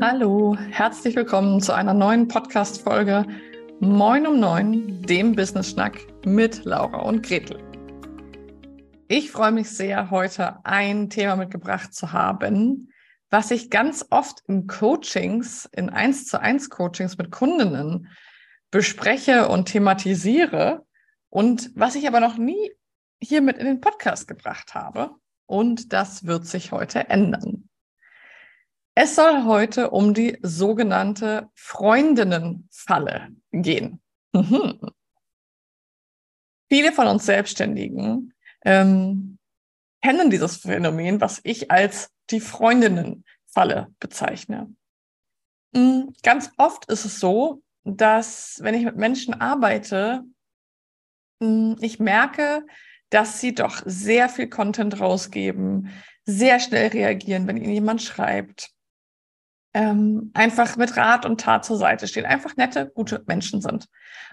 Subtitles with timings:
[0.00, 3.26] Hallo, herzlich willkommen zu einer neuen Podcast-Folge
[3.80, 7.58] Moin um Neun, dem Business-Schnack mit Laura und Gretel.
[9.08, 12.92] Ich freue mich sehr, heute ein Thema mitgebracht zu haben,
[13.28, 18.06] was ich ganz oft in Coachings, in 1 zu 1 Coachings mit Kundinnen
[18.70, 20.86] bespreche und thematisiere
[21.28, 22.70] und was ich aber noch nie
[23.20, 25.10] hier mit in den Podcast gebracht habe.
[25.46, 27.67] Und das wird sich heute ändern.
[29.00, 34.02] Es soll heute um die sogenannte Freundinnenfalle gehen.
[34.32, 34.80] Mhm.
[36.68, 39.38] Viele von uns Selbstständigen ähm,
[40.02, 44.74] kennen dieses Phänomen, was ich als die Freundinnenfalle bezeichne.
[45.70, 46.12] Mhm.
[46.24, 50.24] Ganz oft ist es so, dass wenn ich mit Menschen arbeite,
[51.38, 52.66] mhm, ich merke,
[53.10, 55.90] dass sie doch sehr viel Content rausgeben,
[56.24, 58.72] sehr schnell reagieren, wenn ihnen jemand schreibt,
[59.78, 63.86] ähm, einfach mit Rat und Tat zur Seite stehen, einfach nette, gute Menschen sind.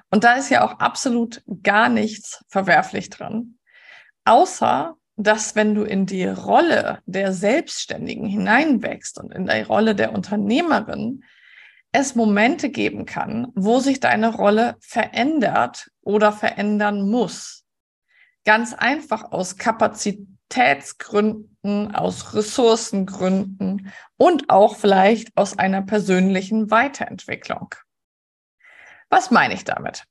[0.10, 3.60] Und da ist ja auch absolut gar nichts verwerflich dran.
[4.24, 10.14] Außer, dass wenn du in die Rolle der Selbstständigen hineinwächst und in die Rolle der
[10.14, 11.24] Unternehmerin,
[11.92, 17.66] es Momente geben kann, wo sich deine Rolle verändert oder verändern muss.
[18.46, 19.58] Ganz einfach aus
[20.50, 27.74] Kapazitätsgründen, aus Ressourcengründen und auch vielleicht aus einer persönlichen Weiterentwicklung.
[29.10, 30.04] Was meine ich damit?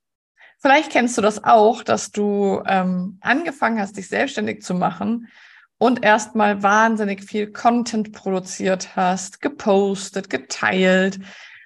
[0.61, 5.29] Vielleicht kennst du das auch, dass du ähm, angefangen hast, dich selbstständig zu machen
[5.79, 11.19] und erstmal wahnsinnig viel Content produziert hast, gepostet, geteilt.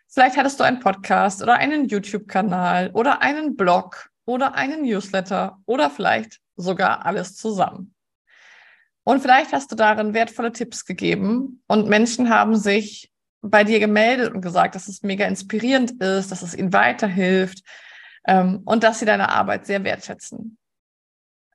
[0.09, 5.91] Vielleicht hattest du einen Podcast oder einen YouTube-Kanal oder einen Blog oder einen Newsletter oder
[5.91, 7.95] vielleicht sogar alles zusammen.
[9.09, 14.35] Und vielleicht hast du darin wertvolle Tipps gegeben und Menschen haben sich bei dir gemeldet
[14.35, 17.65] und gesagt, dass es mega inspirierend ist, dass es ihnen weiterhilft,
[18.27, 20.59] ähm, und dass sie deine Arbeit sehr wertschätzen.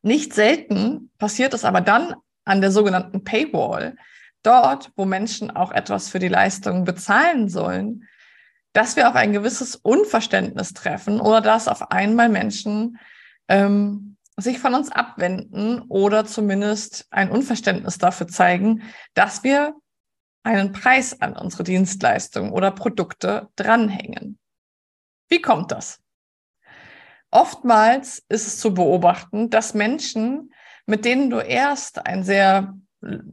[0.01, 3.97] Nicht selten passiert es aber dann an der sogenannten Paywall,
[4.41, 8.07] dort, wo Menschen auch etwas für die Leistung bezahlen sollen,
[8.73, 12.97] dass wir auf ein gewisses Unverständnis treffen oder dass auf einmal Menschen
[13.47, 18.83] ähm, sich von uns abwenden oder zumindest ein Unverständnis dafür zeigen,
[19.13, 19.75] dass wir
[20.43, 24.37] einen Preis an unsere Dienstleistungen oder Produkte dranhängen.
[25.29, 25.99] Wie kommt das?
[27.31, 30.53] Oftmals ist es zu beobachten, dass Menschen,
[30.85, 32.75] mit denen du erst einen sehr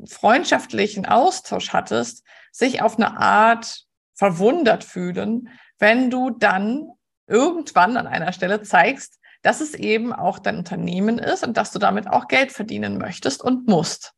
[0.07, 3.85] freundschaftlichen Austausch hattest, sich auf eine Art
[4.15, 6.91] verwundert fühlen, wenn du dann
[7.27, 11.79] irgendwann an einer Stelle zeigst, dass es eben auch dein Unternehmen ist und dass du
[11.79, 14.13] damit auch Geld verdienen möchtest und musst.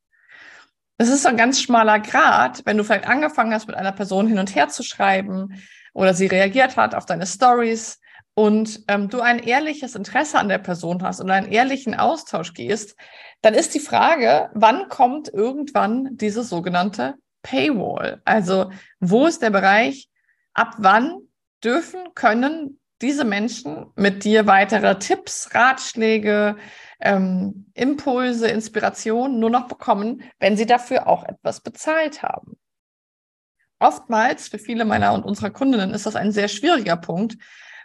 [0.98, 4.26] Es ist so ein ganz schmaler Grad, wenn du vielleicht angefangen hast, mit einer Person
[4.26, 5.62] hin und her zu schreiben
[5.94, 7.98] oder sie reagiert hat auf deine Stories
[8.34, 12.96] und ähm, du ein ehrliches Interesse an der Person hast und einen ehrlichen Austausch gehst,
[13.42, 18.22] dann ist die Frage, wann kommt irgendwann diese sogenannte Paywall?
[18.24, 20.08] Also wo ist der Bereich,
[20.54, 21.18] ab wann
[21.62, 26.56] dürfen, können diese Menschen mit dir weitere Tipps, Ratschläge,
[27.00, 32.56] ähm, Impulse, Inspirationen nur noch bekommen, wenn sie dafür auch etwas bezahlt haben?
[33.80, 37.36] Oftmals für viele meiner und unserer Kundinnen ist das ein sehr schwieriger Punkt,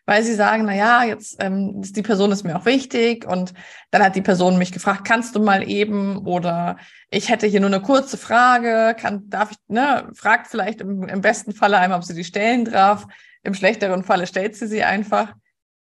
[0.06, 3.54] weil sie sagen, na ja, jetzt ähm, die Person ist mir auch wichtig und
[3.92, 6.78] dann hat die Person mich gefragt, kannst du mal eben oder
[7.10, 11.22] ich hätte hier nur eine kurze Frage, kann darf ich ne, fragt vielleicht im, im
[11.22, 13.06] besten Falle einmal, ob sie die stellen darf,
[13.48, 15.34] im schlechteren Falle stellt sie sie einfach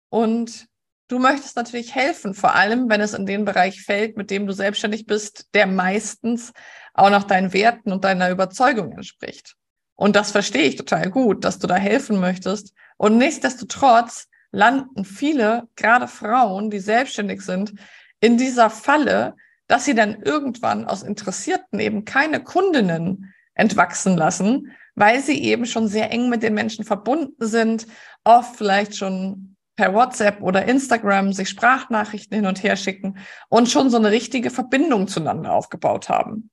[0.09, 0.67] und
[1.07, 4.51] du möchtest natürlich helfen, vor allem wenn es in den Bereich fällt, mit dem du
[4.51, 6.51] selbstständig bist, der meistens
[6.93, 9.55] auch noch deinen Werten und deiner Überzeugung entspricht.
[9.95, 12.73] Und das verstehe ich total gut, dass du da helfen möchtest.
[12.97, 17.75] Und nichtsdestotrotz landen viele, gerade Frauen, die selbstständig sind,
[18.19, 19.35] in dieser Falle,
[19.67, 25.87] dass sie dann irgendwann aus Interessierten eben keine Kundinnen entwachsen lassen, weil sie eben schon
[25.87, 27.87] sehr eng mit den Menschen verbunden sind,
[28.23, 33.17] oft vielleicht schon per WhatsApp oder Instagram sich Sprachnachrichten hin und her schicken
[33.49, 36.51] und schon so eine richtige Verbindung zueinander aufgebaut haben.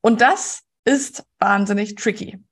[0.00, 2.44] Und das ist wahnsinnig tricky.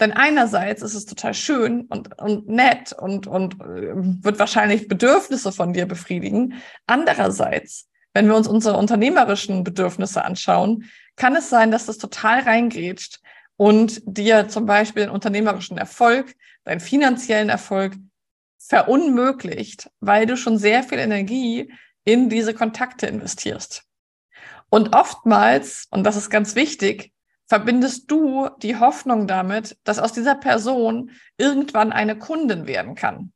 [0.00, 5.52] Denn einerseits ist es total schön und, und nett und, und äh, wird wahrscheinlich Bedürfnisse
[5.52, 6.54] von dir befriedigen.
[6.86, 13.20] Andererseits, wenn wir uns unsere unternehmerischen Bedürfnisse anschauen, kann es sein, dass das total reingrätscht
[13.62, 17.94] und dir zum Beispiel den unternehmerischen Erfolg, deinen finanziellen Erfolg
[18.58, 21.72] verunmöglicht, weil du schon sehr viel Energie
[22.02, 23.84] in diese Kontakte investierst.
[24.68, 27.12] Und oftmals, und das ist ganz wichtig,
[27.46, 33.32] verbindest du die Hoffnung damit, dass aus dieser Person irgendwann eine Kundin werden kann.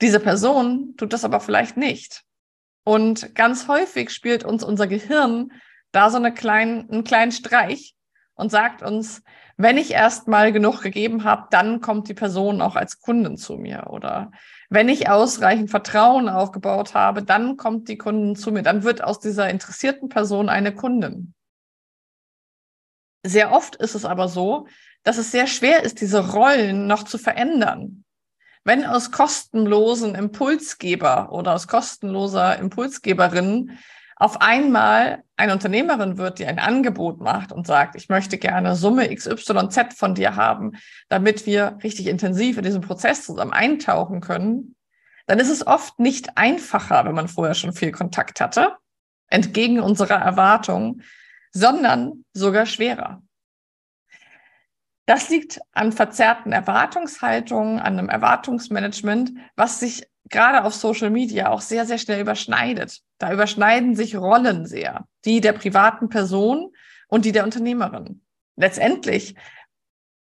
[0.00, 2.24] Diese Person tut das aber vielleicht nicht.
[2.82, 5.52] Und ganz häufig spielt uns unser Gehirn
[5.92, 7.94] da so eine kleinen, einen kleinen Streich
[8.38, 9.22] und sagt uns,
[9.56, 13.56] wenn ich erst mal genug gegeben habe, dann kommt die Person auch als Kundin zu
[13.56, 13.88] mir.
[13.90, 14.30] Oder
[14.70, 18.62] wenn ich ausreichend Vertrauen aufgebaut habe, dann kommt die Kundin zu mir.
[18.62, 21.34] Dann wird aus dieser interessierten Person eine Kundin.
[23.26, 24.68] Sehr oft ist es aber so,
[25.02, 28.04] dass es sehr schwer ist, diese Rollen noch zu verändern.
[28.62, 33.78] Wenn aus kostenlosen Impulsgeber oder aus kostenloser Impulsgeberin
[34.18, 39.14] auf einmal eine Unternehmerin wird, die ein Angebot macht und sagt, ich möchte gerne Summe
[39.14, 40.72] XYZ von dir haben,
[41.08, 44.74] damit wir richtig intensiv in diesen Prozess zusammen eintauchen können,
[45.26, 48.72] dann ist es oft nicht einfacher, wenn man vorher schon viel Kontakt hatte,
[49.28, 51.02] entgegen unserer Erwartungen,
[51.52, 53.22] sondern sogar schwerer.
[55.08, 61.62] Das liegt an verzerrten Erwartungshaltungen, an einem Erwartungsmanagement, was sich gerade auf Social Media auch
[61.62, 63.00] sehr, sehr schnell überschneidet.
[63.16, 66.74] Da überschneiden sich Rollen sehr, die der privaten Person
[67.08, 68.20] und die der Unternehmerin.
[68.56, 69.34] Letztendlich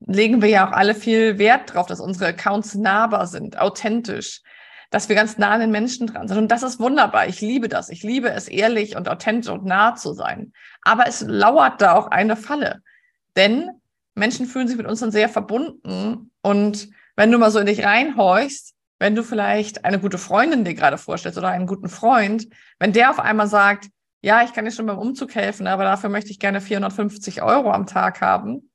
[0.00, 4.42] legen wir ja auch alle viel Wert darauf, dass unsere Accounts nahbar sind, authentisch,
[4.90, 6.36] dass wir ganz nah an den Menschen dran sind.
[6.36, 7.26] Und das ist wunderbar.
[7.26, 7.88] Ich liebe das.
[7.88, 10.52] Ich liebe es, ehrlich und authentisch und nah zu sein.
[10.82, 12.82] Aber es lauert da auch eine Falle.
[13.34, 13.80] Denn
[14.14, 16.30] Menschen fühlen sich mit uns dann sehr verbunden.
[16.42, 20.74] Und wenn du mal so in dich reinhorchst, wenn du vielleicht eine gute Freundin dir
[20.74, 23.88] gerade vorstellst oder einen guten Freund, wenn der auf einmal sagt,
[24.22, 27.70] ja, ich kann dir schon beim Umzug helfen, aber dafür möchte ich gerne 450 Euro
[27.72, 28.70] am Tag haben,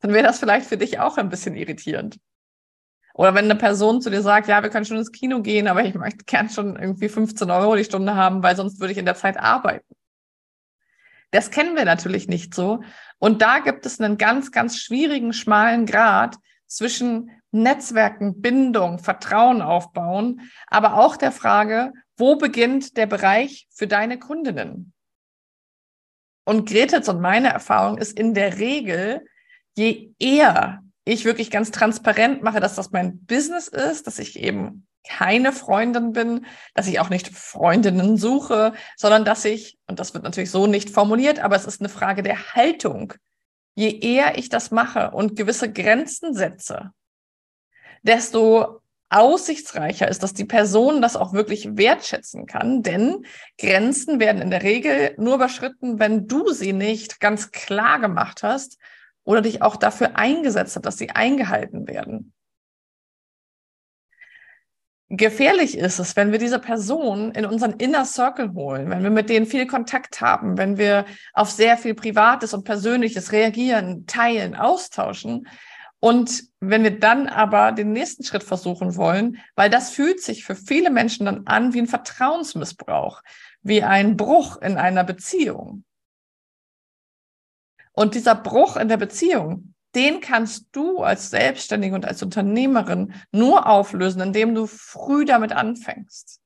[0.00, 2.18] dann wäre das vielleicht für dich auch ein bisschen irritierend.
[3.14, 5.84] Oder wenn eine Person zu dir sagt, ja, wir können schon ins Kino gehen, aber
[5.84, 9.06] ich möchte gern schon irgendwie 15 Euro die Stunde haben, weil sonst würde ich in
[9.06, 9.86] der Zeit arbeiten.
[11.30, 12.82] Das kennen wir natürlich nicht so.
[13.18, 16.36] Und da gibt es einen ganz, ganz schwierigen, schmalen Grad
[16.66, 24.18] zwischen Netzwerken, Bindung, Vertrauen aufbauen, aber auch der Frage, wo beginnt der Bereich für deine
[24.18, 24.92] Kundinnen?
[26.44, 29.26] Und Gretels und meine Erfahrung ist in der Regel,
[29.76, 34.86] je eher ich wirklich ganz transparent mache, dass das mein Business ist, dass ich eben
[35.08, 40.24] keine Freundin bin, dass ich auch nicht Freundinnen suche, sondern dass ich, und das wird
[40.24, 43.14] natürlich so nicht formuliert, aber es ist eine Frage der Haltung.
[43.76, 46.90] Je eher ich das mache und gewisse Grenzen setze,
[48.02, 52.82] desto aussichtsreicher ist, dass die Person das auch wirklich wertschätzen kann.
[52.82, 53.24] Denn
[53.58, 58.78] Grenzen werden in der Regel nur überschritten, wenn du sie nicht ganz klar gemacht hast
[59.26, 62.32] oder dich auch dafür eingesetzt hast, dass sie eingehalten werden.
[65.08, 69.28] Gefährlich ist es, wenn wir diese Person in unseren Inner Circle holen, wenn wir mit
[69.28, 75.46] denen viel Kontakt haben, wenn wir auf sehr viel Privates und Persönliches reagieren, teilen, austauschen,
[75.98, 80.54] und wenn wir dann aber den nächsten Schritt versuchen wollen, weil das fühlt sich für
[80.54, 83.22] viele Menschen dann an wie ein Vertrauensmissbrauch,
[83.62, 85.84] wie ein Bruch in einer Beziehung.
[87.98, 93.66] Und dieser Bruch in der Beziehung, den kannst du als Selbstständige und als Unternehmerin nur
[93.66, 96.40] auflösen, indem du früh damit anfängst.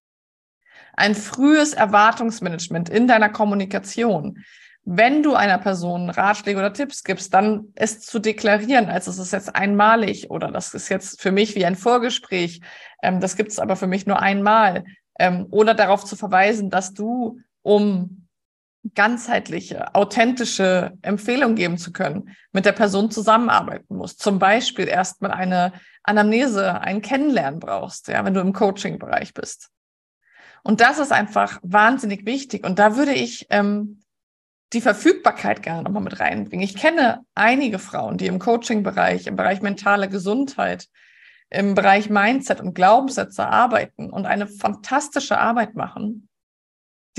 [0.94, 4.44] Ein frühes Erwartungsmanagement in deiner Kommunikation,
[4.84, 9.32] wenn du einer Person Ratschläge oder Tipps gibst, dann es zu deklarieren, als es ist
[9.32, 12.60] jetzt einmalig oder das ist jetzt für mich wie ein Vorgespräch,
[13.02, 14.84] ähm, das gibt es aber für mich nur einmal.
[15.18, 18.28] Ähm, oder darauf zu verweisen, dass du, um
[18.94, 24.20] ganzheitliche, authentische Empfehlungen geben zu können, mit der Person zusammenarbeiten musst.
[24.20, 25.72] Zum Beispiel erstmal eine
[26.02, 29.68] Anamnese, ein Kennenlernen brauchst, ja, wenn du im Coaching-Bereich bist.
[30.62, 32.64] Und das ist einfach wahnsinnig wichtig.
[32.64, 34.02] Und da würde ich ähm,
[34.72, 36.64] die Verfügbarkeit gerne nochmal mit reinbringen.
[36.64, 40.86] Ich kenne einige Frauen, die im Coaching-Bereich, im Bereich mentale Gesundheit,
[41.50, 46.28] im Bereich Mindset und Glaubenssätze arbeiten und eine fantastische Arbeit machen,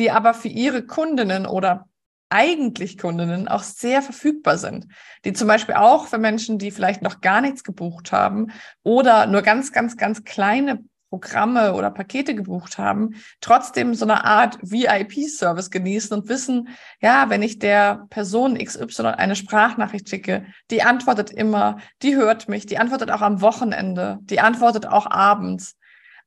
[0.01, 1.87] die aber für ihre Kundinnen oder
[2.29, 4.87] eigentlich Kundinnen auch sehr verfügbar sind,
[5.25, 8.47] die zum Beispiel auch für Menschen, die vielleicht noch gar nichts gebucht haben
[8.81, 14.57] oder nur ganz, ganz, ganz kleine Programme oder Pakete gebucht haben, trotzdem so eine Art
[14.63, 21.29] VIP-Service genießen und wissen, ja, wenn ich der Person XY eine Sprachnachricht schicke, die antwortet
[21.29, 25.75] immer, die hört mich, die antwortet auch am Wochenende, die antwortet auch abends.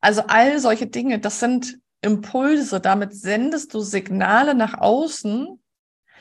[0.00, 5.60] Also all solche Dinge, das sind Impulse, damit sendest du Signale nach außen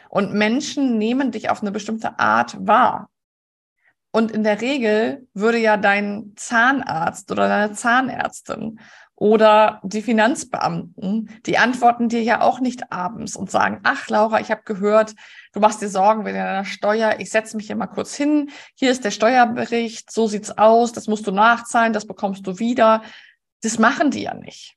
[0.09, 3.09] und Menschen nehmen dich auf eine bestimmte Art wahr.
[4.15, 8.79] Und in der Regel würde ja dein Zahnarzt oder deine Zahnärztin
[9.15, 14.49] Oder die Finanzbeamten, die antworten dir ja auch nicht abends und sagen, ach Laura, ich
[14.51, 15.13] habe gehört,
[15.53, 18.91] du machst dir Sorgen wegen deiner Steuer, ich setze mich hier mal kurz hin, hier
[18.91, 23.03] ist der Steuerbericht, so sieht's aus, das musst du nachzahlen, das bekommst du wieder.
[23.61, 24.75] Das machen die ja nicht.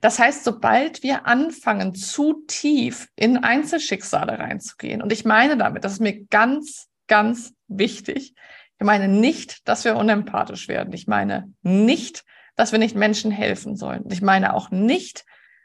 [0.00, 5.94] Das heißt, sobald wir anfangen, zu tief in Einzelschicksale reinzugehen, und ich meine damit, das
[5.94, 8.34] ist mir ganz, ganz wichtig,
[8.78, 10.92] ich meine nicht, dass wir unempathisch werden.
[10.92, 12.24] Ich meine nicht,
[12.56, 14.04] dass wir nicht Menschen helfen sollen.
[14.10, 15.24] Ich meine auch nicht,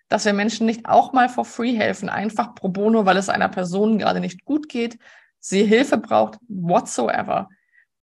[0.09, 3.49] dass wir Menschen nicht auch mal for free helfen, einfach pro bono, weil es einer
[3.49, 4.97] Person gerade nicht gut geht,
[5.39, 7.49] sie Hilfe braucht, whatsoever.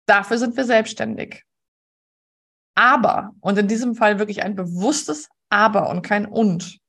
[0.06, 1.44] Dafür sind wir selbstständig.
[2.76, 6.80] Aber, und in diesem Fall wirklich ein bewusstes Aber und kein Und.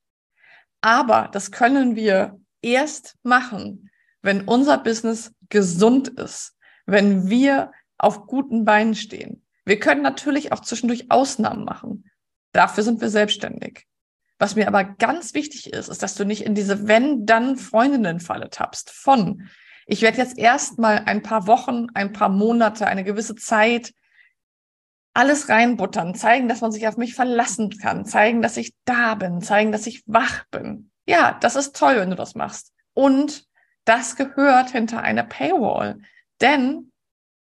[0.81, 3.89] Aber das können wir erst machen,
[4.21, 10.61] wenn unser Business gesund ist, wenn wir auf guten Beinen stehen, wir können natürlich auch
[10.61, 12.09] zwischendurch Ausnahmen machen.
[12.53, 13.85] Dafür sind wir selbstständig.
[14.39, 18.91] Was mir aber ganz wichtig ist, ist, dass du nicht in diese Wenn-Dann-Freundinnen-Falle tappst.
[18.91, 19.49] Von,
[19.85, 23.93] ich werde jetzt erstmal ein paar Wochen, ein paar Monate, eine gewisse Zeit
[25.17, 29.41] alles reinbuttern, zeigen, dass man sich auf mich verlassen kann, zeigen, dass ich da bin,
[29.41, 30.91] zeigen, dass ich wach bin.
[31.07, 32.71] Ja, das ist toll, wenn du das machst.
[32.93, 33.47] Und
[33.83, 36.01] das gehört hinter einer Paywall.
[36.39, 36.91] Denn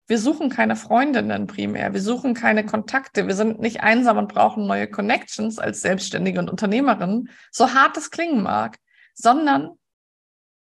[0.05, 4.67] wir suchen keine Freundinnen primär, wir suchen keine Kontakte, wir sind nicht einsam und brauchen
[4.67, 8.77] neue Connections als Selbstständige und Unternehmerin, so hart es klingen mag,
[9.15, 9.71] sondern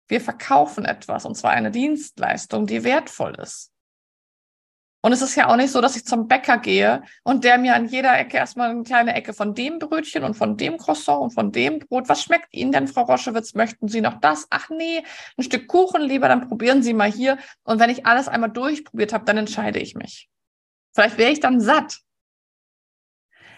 [0.09, 3.72] wir verkaufen etwas, und zwar eine Dienstleistung, die wertvoll ist.
[5.05, 7.75] Und es ist ja auch nicht so, dass ich zum Bäcker gehe und der mir
[7.75, 11.31] an jeder Ecke erstmal eine kleine Ecke von dem Brötchen und von dem Croissant und
[11.33, 12.09] von dem Brot.
[12.09, 13.55] Was schmeckt Ihnen denn, Frau Roschewitz?
[13.55, 14.47] Möchten Sie noch das?
[14.51, 15.03] Ach nee,
[15.37, 17.37] ein Stück Kuchen lieber, dann probieren Sie mal hier.
[17.65, 20.31] Und wenn ich alles einmal durchprobiert habe, dann entscheide ich mich.
[20.95, 21.99] Vielleicht wäre ich dann satt.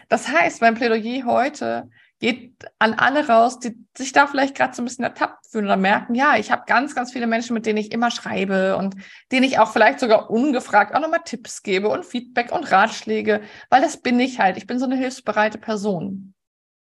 [0.09, 1.91] Das heißt, mein Plädoyer heute
[2.25, 5.77] geht an alle raus, die sich da vielleicht gerade so ein bisschen ertappt fühlen oder
[5.77, 8.97] merken, ja, ich habe ganz, ganz viele Menschen, mit denen ich immer schreibe und
[9.31, 13.83] denen ich auch vielleicht sogar ungefragt auch nochmal Tipps gebe und Feedback und Ratschläge, weil
[13.83, 14.57] das bin ich halt.
[14.57, 16.33] Ich bin so eine hilfsbereite Person.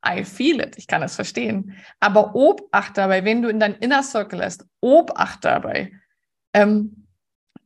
[0.06, 1.76] I feel it, ich kann es verstehen.
[2.00, 5.92] Aber Obacht dabei, wenn du in dein Inner Circle lässt, Obacht dabei.
[6.54, 7.06] Ähm,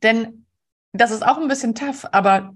[0.03, 0.45] denn
[0.91, 2.53] das ist auch ein bisschen tough, aber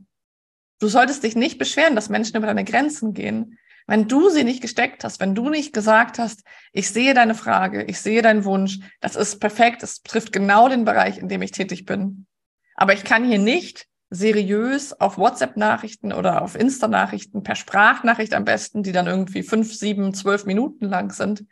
[0.82, 4.62] du solltest dich nicht beschweren, dass Menschen über deine Grenzen gehen, wenn du sie nicht
[4.62, 8.80] gesteckt hast, wenn du nicht gesagt hast, ich sehe deine Frage, ich sehe deinen Wunsch,
[9.02, 12.26] das ist perfekt, es trifft genau den Bereich, in dem ich tätig bin.
[12.76, 18.84] Aber ich kann hier nicht seriös auf WhatsApp-Nachrichten oder auf Insta-Nachrichten per Sprachnachricht am besten,
[18.84, 21.46] die dann irgendwie fünf, sieben, zwölf Minuten lang sind,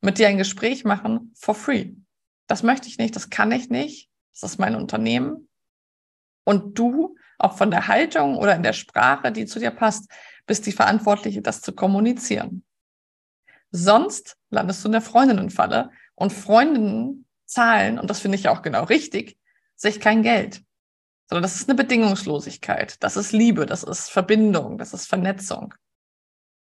[0.00, 1.92] mit dir ein Gespräch machen for free.
[2.46, 4.10] Das möchte ich nicht, das kann ich nicht.
[4.32, 5.48] Das ist mein Unternehmen.
[6.44, 10.10] Und du, auch von der Haltung oder in der Sprache, die zu dir passt,
[10.46, 12.64] bist die Verantwortliche, das zu kommunizieren.
[13.70, 18.84] Sonst landest du in der Freundinnenfalle und Freundinnen zahlen, und das finde ich auch genau
[18.84, 19.36] richtig,
[19.74, 20.62] sich kein Geld.
[21.28, 23.02] Sondern das ist eine Bedingungslosigkeit.
[23.02, 25.74] Das ist Liebe, das ist Verbindung, das ist Vernetzung.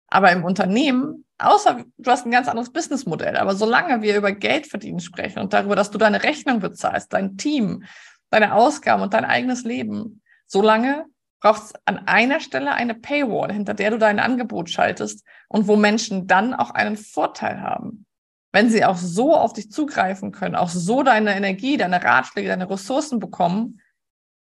[0.07, 4.67] Aber im Unternehmen, außer du hast ein ganz anderes Businessmodell, aber solange wir über Geld
[4.67, 7.83] verdienen sprechen und darüber, dass du deine Rechnung bezahlst, dein Team,
[8.29, 11.05] deine Ausgaben und dein eigenes Leben, solange
[11.39, 15.75] braucht es an einer Stelle eine Paywall, hinter der du dein Angebot schaltest und wo
[15.75, 18.05] Menschen dann auch einen Vorteil haben.
[18.51, 22.69] Wenn sie auch so auf dich zugreifen können, auch so deine Energie, deine Ratschläge, deine
[22.69, 23.81] Ressourcen bekommen,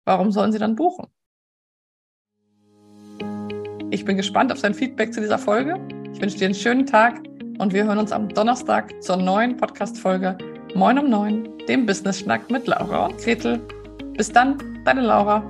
[0.05, 1.07] warum sollen sie dann buchen?
[3.91, 5.75] Ich bin gespannt auf dein Feedback zu dieser Folge.
[6.13, 7.19] Ich wünsche dir einen schönen Tag
[7.59, 10.37] und wir hören uns am Donnerstag zur neuen Podcast-Folge
[10.73, 13.59] Moin um Neun, dem Business-Schnack mit Laura und Gretel.
[14.15, 15.43] Bis dann, deine Laura.